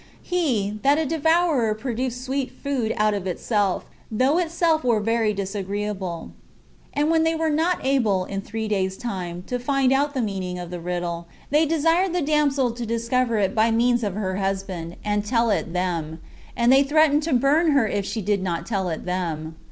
He, 0.23 0.79
"That 0.81 0.97
a 0.97 1.05
devourer 1.05 1.75
produced 1.75 2.25
sweet 2.25 2.51
food 2.63 2.91
out 2.97 3.13
of 3.13 3.27
itself, 3.27 3.85
though 4.09 4.39
itself 4.39 4.83
were 4.83 4.99
very 4.99 5.31
disagreeable." 5.31 6.31
And 6.91 7.11
when 7.11 7.21
they 7.21 7.35
were 7.35 7.51
not 7.51 7.85
able, 7.85 8.25
in 8.25 8.41
three 8.41 8.67
days' 8.67 8.97
time, 8.97 9.43
to 9.45 9.59
find 9.59 9.93
out 9.93 10.15
the 10.15 10.21
meaning 10.23 10.57
of 10.57 10.71
the 10.71 10.79
riddle, 10.79 11.27
they 11.51 11.67
desired 11.67 12.13
the 12.13 12.21
damsel 12.23 12.71
to 12.71 12.83
discover 12.83 13.37
it 13.37 13.53
by 13.53 13.69
the 13.69 13.77
means 13.77 14.03
of 14.03 14.15
her 14.15 14.37
husband, 14.37 14.95
and 15.05 15.23
tell 15.23 15.51
it 15.51 15.71
them; 15.71 16.19
and 16.57 16.71
they 16.71 16.81
threatened 16.81 17.21
to 17.21 17.33
burn 17.33 17.73
her 17.73 17.87
if 17.87 18.03
she 18.03 18.23
did 18.23 18.41
not 18.41 18.65
tell 18.65 18.89
it 18.89 19.05
them. 19.05 19.55